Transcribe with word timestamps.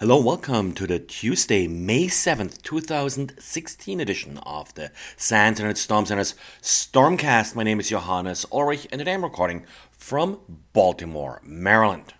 Hello, 0.00 0.18
welcome 0.18 0.72
to 0.72 0.86
the 0.86 0.98
Tuesday, 0.98 1.68
May 1.68 2.06
7th, 2.06 2.62
2016 2.62 4.00
edition 4.00 4.38
of 4.46 4.72
the 4.72 4.90
SANS 5.18 5.60
Internet 5.60 5.76
Storm 5.76 6.06
Center's 6.06 6.34
Stormcast. 6.62 7.54
My 7.54 7.64
name 7.64 7.80
is 7.80 7.90
Johannes 7.90 8.46
Ulrich, 8.50 8.88
and 8.90 9.00
today 9.00 9.12
I'm 9.12 9.22
recording 9.22 9.66
from 9.92 10.38
Baltimore, 10.72 11.42
Maryland. 11.44 12.14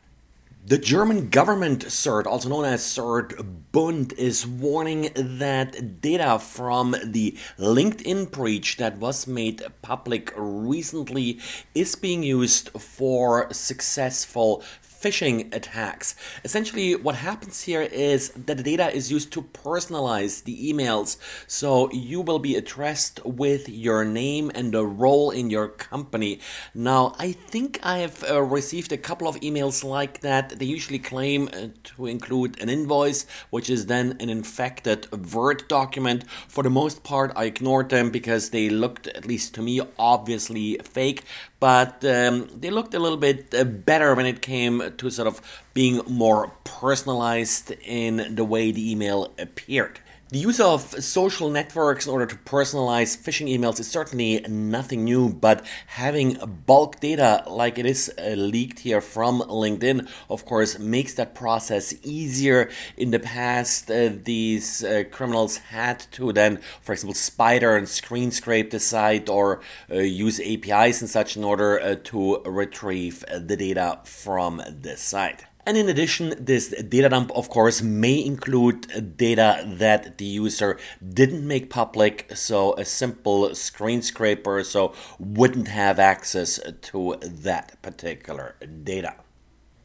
The 0.62 0.76
German 0.76 1.30
government 1.30 1.86
CERT, 1.86 2.26
also 2.26 2.50
known 2.50 2.66
as 2.66 2.82
CERT 2.82 3.72
Bund, 3.72 4.12
is 4.18 4.46
warning 4.46 5.08
that 5.16 6.02
data 6.02 6.38
from 6.38 6.94
the 7.02 7.34
LinkedIn 7.58 8.30
breach 8.30 8.76
that 8.76 8.98
was 8.98 9.26
made 9.26 9.62
public 9.80 10.34
recently 10.36 11.40
is 11.74 11.94
being 11.94 12.22
used 12.22 12.68
for 12.78 13.50
successful 13.50 14.62
phishing 15.00 15.54
attacks. 15.54 16.14
Essentially, 16.44 16.94
what 16.94 17.16
happens 17.16 17.62
here 17.62 17.82
is 17.82 18.30
that 18.30 18.56
the 18.56 18.62
data 18.62 18.94
is 18.94 19.10
used 19.10 19.32
to 19.32 19.42
personalize 19.42 20.44
the 20.44 20.72
emails. 20.72 21.16
So 21.46 21.90
you 21.92 22.20
will 22.20 22.38
be 22.38 22.56
addressed 22.56 23.24
with 23.24 23.68
your 23.68 24.04
name 24.04 24.50
and 24.54 24.72
the 24.72 24.84
role 24.84 25.30
in 25.30 25.50
your 25.50 25.68
company. 25.68 26.40
Now, 26.74 27.14
I 27.18 27.32
think 27.32 27.80
I 27.82 27.98
have 27.98 28.24
uh, 28.28 28.42
received 28.42 28.92
a 28.92 28.98
couple 28.98 29.26
of 29.28 29.36
emails 29.40 29.82
like 29.82 30.20
that. 30.20 30.58
They 30.58 30.66
usually 30.66 30.98
claim 30.98 31.48
uh, 31.52 31.68
to 31.84 32.06
include 32.06 32.60
an 32.60 32.68
invoice, 32.68 33.26
which 33.50 33.70
is 33.70 33.86
then 33.86 34.16
an 34.20 34.28
infected 34.28 35.08
Word 35.32 35.66
document. 35.68 36.24
For 36.48 36.62
the 36.62 36.70
most 36.70 37.02
part, 37.04 37.32
I 37.36 37.44
ignored 37.44 37.88
them 37.88 38.10
because 38.10 38.50
they 38.50 38.68
looked, 38.68 39.06
at 39.08 39.26
least 39.26 39.54
to 39.54 39.62
me, 39.62 39.80
obviously 39.98 40.78
fake 40.82 41.24
but 41.60 42.04
um, 42.04 42.48
they 42.58 42.70
looked 42.70 42.94
a 42.94 42.98
little 42.98 43.18
bit 43.18 43.54
uh, 43.54 43.64
better 43.64 44.14
when 44.14 44.26
it 44.26 44.40
came 44.40 44.94
to 44.96 45.10
sort 45.10 45.28
of 45.28 45.40
being 45.74 46.00
more 46.08 46.52
personalized 46.64 47.72
in 47.84 48.34
the 48.34 48.44
way 48.44 48.72
the 48.72 48.90
email 48.90 49.32
appeared. 49.38 50.00
The 50.32 50.38
use 50.38 50.60
of 50.60 51.02
social 51.02 51.50
networks 51.50 52.06
in 52.06 52.12
order 52.12 52.26
to 52.26 52.36
personalize 52.36 53.18
phishing 53.18 53.50
emails 53.50 53.80
is 53.80 53.90
certainly 53.90 54.38
nothing 54.48 55.02
new, 55.02 55.28
but 55.28 55.66
having 55.88 56.38
bulk 56.66 57.00
data 57.00 57.42
like 57.48 57.78
it 57.78 57.84
is 57.84 58.12
uh, 58.16 58.36
leaked 58.36 58.78
here 58.78 59.00
from 59.00 59.40
LinkedIn, 59.40 60.08
of 60.28 60.44
course, 60.44 60.78
makes 60.78 61.14
that 61.14 61.34
process 61.34 61.94
easier. 62.04 62.70
In 62.96 63.10
the 63.10 63.18
past, 63.18 63.90
uh, 63.90 64.10
these 64.22 64.84
uh, 64.84 65.02
criminals 65.10 65.56
had 65.56 65.98
to 66.12 66.32
then, 66.32 66.60
for 66.80 66.92
example, 66.92 67.14
spider 67.14 67.76
and 67.76 67.88
screen 67.88 68.30
scrape 68.30 68.70
the 68.70 68.78
site 68.78 69.28
or 69.28 69.60
uh, 69.90 69.96
use 69.96 70.38
APIs 70.38 71.00
and 71.00 71.10
such 71.10 71.36
in 71.36 71.42
order 71.42 71.80
uh, 71.80 71.96
to 72.04 72.40
retrieve 72.42 73.24
the 73.36 73.56
data 73.56 73.98
from 74.04 74.62
the 74.68 74.96
site. 74.96 75.46
And 75.66 75.76
in 75.76 75.88
addition, 75.88 76.34
this 76.38 76.68
data 76.68 77.08
dump, 77.08 77.30
of 77.34 77.48
course, 77.48 77.82
may 77.82 78.24
include 78.24 79.16
data 79.16 79.62
that 79.66 80.18
the 80.18 80.24
user 80.24 80.78
didn't 81.06 81.46
make 81.46 81.70
public, 81.70 82.30
so 82.34 82.74
a 82.74 82.84
simple 82.84 83.54
screen 83.54 84.02
scraper 84.02 84.64
so 84.64 84.94
wouldn't 85.18 85.68
have 85.68 85.98
access 85.98 86.58
to 86.82 87.16
that 87.22 87.80
particular 87.82 88.56
data. 88.84 89.14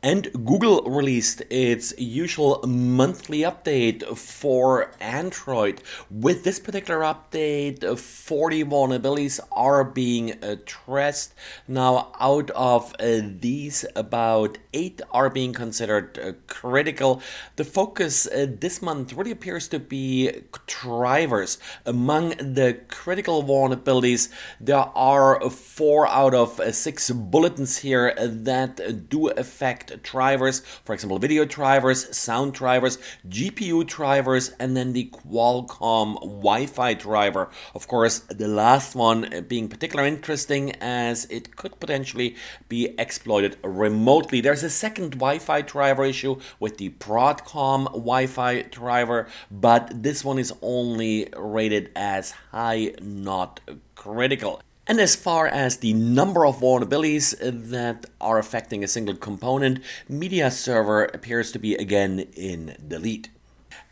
And 0.06 0.32
Google 0.46 0.84
released 0.84 1.42
its 1.50 1.92
usual 1.98 2.62
monthly 2.68 3.40
update 3.40 4.06
for 4.16 4.92
Android. 5.00 5.82
With 6.12 6.44
this 6.44 6.60
particular 6.60 7.00
update, 7.00 7.98
40 7.98 8.66
vulnerabilities 8.66 9.40
are 9.52 9.84
being 9.84 10.38
addressed. 10.44 11.34
Now, 11.68 12.12
out 12.20 12.52
of 12.52 12.94
uh, 13.00 13.22
these, 13.40 13.84
about 13.96 14.60
8 14.76 15.02
are 15.10 15.32
being 15.32 15.54
considered 15.54 16.20
uh, 16.20 16.34
critical. 16.46 17.20
The 17.56 17.64
focus 17.64 18.28
uh, 18.28 18.46
this 18.48 18.84
month 18.84 19.12
really 19.14 19.32
appears 19.32 19.68
to 19.70 19.80
be 19.80 20.44
drivers. 20.68 21.58
Among 21.84 22.30
the 22.38 22.78
critical 22.90 23.42
vulnerabilities, 23.42 24.30
there 24.62 24.78
are 24.96 25.50
4 25.50 26.08
out 26.08 26.36
of 26.36 26.62
6 26.64 27.10
bulletins 27.10 27.80
here 27.80 28.14
that 28.20 29.10
do 29.10 29.30
affect 29.30 29.95
drivers, 30.04 30.60
for 30.84 30.94
example, 30.94 31.20
video 31.20 31.46
drivers, 31.46 32.16
sound 32.16 32.54
drivers, 32.54 32.98
GPU 33.28 33.86
drivers, 33.86 34.50
and 34.60 34.76
then 34.76 34.94
the 34.94 35.10
Qualcomm 35.12 36.16
Wi 36.22 36.66
Fi 36.66 36.94
driver. 36.94 37.50
Of 37.74 37.88
course, 37.88 38.20
the 38.20 38.48
last 38.48 38.96
one 38.96 39.46
being 39.48 39.68
particularly 39.68 40.10
interesting 40.10 40.72
as 40.82 41.26
it 41.26 41.56
could 41.56 41.80
potentially 41.80 42.36
be 42.70 42.94
exploited 42.98 43.58
remotely. 43.64 44.42
There's 44.42 44.64
a 44.64 44.70
second 44.70 45.12
Wi 45.12 45.40
Fi 45.40 45.62
driver 45.62 46.06
issue 46.06 46.40
with 46.60 46.78
the 46.78 46.90
Broadcom 46.90 47.86
Wi 47.86 48.28
Fi 48.28 48.64
driver, 48.64 49.28
but 49.50 50.04
this 50.04 50.24
one 50.24 50.40
is 50.40 50.54
only 50.62 51.30
rated 51.38 51.92
as 51.96 52.32
high, 52.52 52.94
not 53.02 53.60
critical. 53.96 54.62
And 54.88 55.00
as 55.00 55.16
far 55.16 55.48
as 55.48 55.78
the 55.78 55.94
number 55.94 56.46
of 56.46 56.60
vulnerabilities 56.60 57.36
that 57.42 58.06
are 58.22 58.38
affecting 58.38 58.84
a 58.84 58.88
single 58.88 59.16
component, 59.16 59.80
Media 60.08 60.52
Server 60.52 61.06
appears 61.06 61.52
to 61.54 61.60
be 61.60 61.74
again 61.76 62.28
in 62.36 62.76
the 62.88 63.00
lead. 63.00 63.30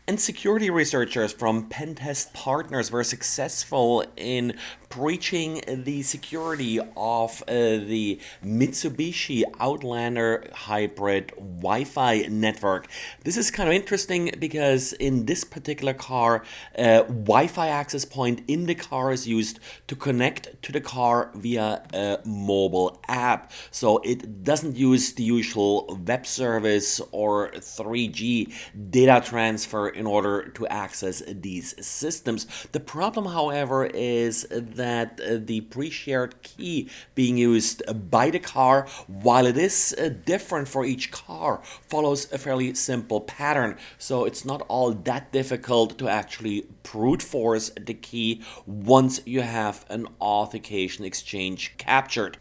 And 0.06 0.20
security 0.20 0.70
researchers 0.70 1.32
from 1.32 1.68
Pentest 1.68 2.32
Partners 2.32 2.92
were 2.92 3.02
successful 3.02 4.04
in 4.16 4.56
breaching 4.94 5.60
the 5.66 6.02
security 6.02 6.78
of 6.96 7.42
uh, 7.42 7.52
the 7.92 8.20
Mitsubishi 8.44 9.42
Outlander 9.58 10.48
hybrid 10.52 11.32
Wi 11.36 11.82
Fi 11.84 12.26
network. 12.30 12.86
This 13.24 13.36
is 13.36 13.50
kind 13.50 13.68
of 13.68 13.74
interesting 13.74 14.32
because 14.38 14.92
in 14.94 15.26
this 15.26 15.42
particular 15.42 15.94
car, 15.94 16.44
uh, 16.78 17.02
Wi 17.02 17.48
Fi 17.48 17.68
access 17.68 18.04
point 18.04 18.42
in 18.46 18.66
the 18.66 18.76
car 18.76 19.10
is 19.10 19.26
used 19.26 19.58
to 19.88 19.96
connect 19.96 20.62
to 20.62 20.70
the 20.70 20.80
car 20.80 21.30
via 21.34 21.82
a 21.92 22.20
mobile 22.24 23.02
app. 23.08 23.50
So 23.72 23.98
it 23.98 24.44
doesn't 24.44 24.76
use 24.76 25.14
the 25.14 25.24
usual 25.24 25.98
web 26.06 26.24
service 26.24 27.00
or 27.10 27.50
3G 27.50 28.52
data 28.90 29.20
transfer 29.24 29.88
in 29.88 30.06
order 30.06 30.48
to 30.50 30.66
access 30.68 31.22
these 31.26 31.74
systems. 31.84 32.46
The 32.70 32.80
problem, 32.80 33.26
however, 33.26 33.86
is 33.86 34.46
that 34.50 34.83
that 34.84 35.20
uh, 35.20 35.38
the 35.50 35.60
pre-shared 35.62 36.34
key 36.42 36.88
being 37.14 37.36
used 37.38 37.82
by 38.10 38.26
the 38.30 38.38
car, 38.38 38.86
while 39.06 39.46
it 39.46 39.56
is 39.56 39.76
uh, 39.98 40.10
different 40.32 40.68
for 40.68 40.84
each 40.84 41.06
car, 41.10 41.60
follows 41.88 42.30
a 42.32 42.38
fairly 42.38 42.74
simple 42.74 43.20
pattern. 43.22 43.72
So 43.98 44.24
it's 44.28 44.44
not 44.44 44.60
all 44.68 44.90
that 44.92 45.32
difficult 45.32 45.98
to 46.00 46.08
actually 46.08 46.66
brute 46.82 47.22
force 47.22 47.70
the 47.90 47.94
key 47.94 48.42
once 48.66 49.20
you 49.24 49.40
have 49.40 49.86
an 49.88 50.06
authentication 50.20 51.04
exchange 51.04 51.74
captured. 51.78 52.36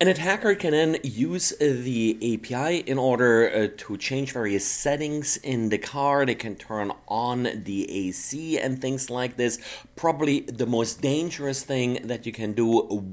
An 0.00 0.08
attacker 0.08 0.54
can 0.54 0.72
then 0.72 0.98
use 1.02 1.54
the 1.58 2.18
API 2.34 2.80
in 2.80 2.98
order 2.98 3.50
uh, 3.50 3.68
to 3.76 3.96
change 3.96 4.32
various 4.32 4.66
settings 4.66 5.38
in 5.38 5.70
the 5.70 5.78
car. 5.78 6.26
They 6.26 6.34
can 6.34 6.54
turn 6.56 6.92
on 7.08 7.44
the 7.64 8.08
AC 8.08 8.58
and 8.58 8.80
things 8.80 9.08
like 9.08 9.36
this. 9.36 9.58
Probably 9.96 10.40
the 10.40 10.66
most 10.66 11.00
dangerous 11.00 11.62
thing 11.62 12.00
that 12.04 12.26
you 12.26 12.32
can 12.32 12.52
do 12.52 12.66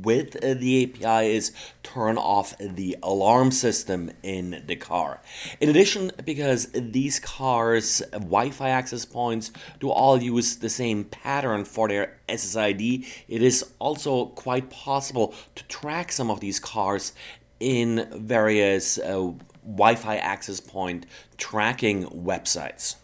with 0.03 0.34
the 0.42 0.84
API 0.84 1.36
is 1.36 1.53
turn 1.84 2.18
off 2.18 2.58
the 2.59 2.97
alarm 3.02 3.52
system 3.52 4.12
in 4.22 4.63
the 4.68 4.75
car. 4.75 5.22
In 5.62 5.69
addition, 5.69 6.12
because 6.25 6.68
these 6.74 7.19
cars' 7.19 8.02
Wi 8.12 8.50
Fi 8.50 8.69
access 8.69 9.06
points 9.06 9.52
do 9.80 9.90
all 9.90 10.22
use 10.22 10.58
the 10.58 10.69
same 10.69 11.06
pattern 11.06 11.66
for 11.66 11.88
their 11.88 12.18
SSID, 12.28 13.06
it 13.28 13.41
is 13.41 13.66
also 13.79 14.28
quite 14.28 14.69
possible 14.69 15.34
to 15.56 15.63
track 15.66 16.11
some 16.11 16.29
of 16.31 16.39
these 16.39 16.59
cars 16.59 17.13
in 17.59 18.07
various 18.13 18.97
uh, 18.97 19.31
Wi 19.66 19.95
Fi 19.95 20.17
access 20.17 20.59
point 20.59 21.06
tracking 21.38 22.06
websites. 22.06 22.95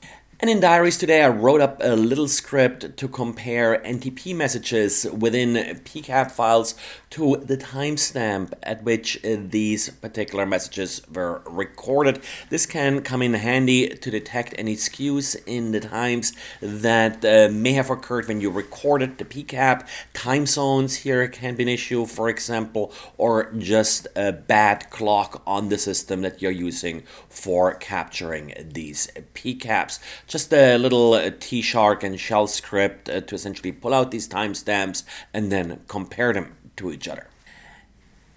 And 0.42 0.50
in 0.50 0.62
Diaries 0.62 0.98
today, 0.98 1.22
I 1.22 1.28
wrote 1.28 1.60
up 1.60 1.82
a 1.84 1.98
little 1.98 2.30
script 2.30 2.96
to 2.96 3.10
compare 3.10 3.82
NTP 3.84 4.34
messages 4.34 5.06
within 5.12 5.56
PCAP 5.84 6.32
files 6.32 6.76
to 7.10 7.36
the 7.36 7.58
timestamp 7.58 8.54
at 8.64 8.82
which 8.84 9.20
these 9.22 9.90
particular 9.90 10.46
messages 10.46 11.02
were 11.14 11.42
recorded. 11.46 12.22
This 12.50 12.66
can 12.66 13.02
come 13.02 13.22
in 13.22 13.34
handy 13.34 13.90
to 13.90 14.10
detect 14.10 14.56
any 14.58 14.78
skews 14.78 15.36
in 15.46 15.74
the 15.74 15.82
times 15.82 16.32
that 16.62 17.26
uh, 17.26 17.50
may 17.52 17.74
have 17.74 17.90
occurred 17.90 18.30
when 18.30 18.40
you 18.40 18.50
recorded 18.50 19.18
the 19.18 19.26
PCAP. 19.26 19.86
Time 20.14 20.46
zones 20.46 20.96
here 20.98 21.28
can 21.28 21.56
be 21.56 21.64
an 21.64 21.70
issue, 21.70 22.06
for 22.06 22.30
example, 22.30 22.94
or 23.18 23.52
just 23.58 24.08
a 24.16 24.32
bad 24.32 24.90
clock 24.90 25.44
on 25.46 25.68
the 25.68 25.78
system 25.78 26.22
that 26.22 26.42
you're 26.42 26.50
using 26.50 27.04
for 27.28 27.74
capturing 27.74 28.54
these 28.74 29.10
PCAPs 29.34 30.00
just 30.30 30.54
a 30.54 30.78
little 30.78 31.16
uh, 31.16 31.32
TShark 31.32 32.04
and 32.04 32.18
shell 32.20 32.48
script 32.48 33.10
uh, 33.10 33.20
to 33.20 33.36
essentially 33.36 33.72
pull 33.72 33.94
out 33.94 34.12
these 34.12 34.30
timestamps 34.30 35.04
and 35.34 35.52
then 35.52 35.82
compare 35.88 36.32
them 36.32 36.56
to 36.78 36.92
each 36.92 37.08
other. 37.08 37.28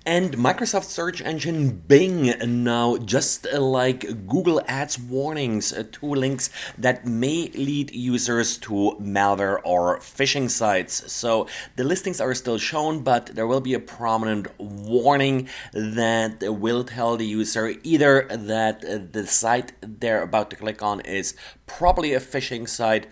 And 0.05 0.37
Microsoft 0.37 0.87
search 0.87 1.23
engine 1.23 1.71
Bing 1.87 2.35
now, 2.65 2.97
just 2.97 3.47
like 3.53 4.27
Google 4.27 4.61
adds 4.67 4.99
warnings 4.99 5.73
uh, 5.73 5.85
to 5.93 6.07
links 6.07 6.51
that 6.77 7.07
may 7.07 7.49
lead 7.55 7.95
users 7.95 8.59
to 8.59 8.97
malware 9.01 9.61
or 9.63 10.01
phishing 10.01 10.51
sites. 10.51 11.13
So 11.13 11.47
the 11.77 11.85
listings 11.85 12.21
are 12.21 12.35
still 12.35 12.59
shown, 12.59 13.05
but 13.05 13.27
there 13.27 13.47
will 13.47 13.61
be 13.61 13.75
a 13.75 13.79
prominent 13.79 14.49
warning 14.59 15.49
that 15.73 16.43
will 16.43 16.83
tell 16.83 17.17
the 17.17 17.27
user 17.27 17.75
either 17.85 18.27
that 18.29 19.13
the 19.13 19.27
site 19.29 19.73
they're 19.81 20.23
about 20.23 20.51
to 20.51 20.57
click 20.57 20.83
on 20.83 20.99
is 21.03 21.37
probably 21.67 22.13
a 22.13 22.21
phishing 22.21 22.69
site 22.69 23.07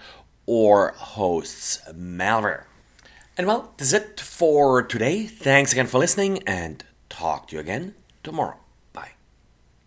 or 0.45 0.95
hosts 0.97 1.81
malware. 1.95 2.65
And 3.41 3.47
well, 3.47 3.73
that's 3.79 3.95
it 3.95 4.21
for 4.21 4.83
today. 4.83 5.25
Thanks 5.25 5.73
again 5.73 5.87
for 5.87 5.97
listening 5.97 6.43
and 6.47 6.85
talk 7.09 7.49
to 7.49 7.57
you 7.57 7.61
again 7.61 7.95
tomorrow. 8.23 8.59